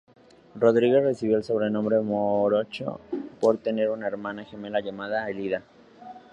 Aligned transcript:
Rodríguez 0.55 1.03
recibió 1.03 1.37
el 1.37 1.43
sobrenombre 1.43 1.99
"morocho", 1.99 2.99
por 3.39 3.59
tener 3.59 3.91
una 3.91 4.07
hermana 4.07 4.43
gemela 4.45 4.79
llamada 4.79 5.25
Alida. 5.25 5.61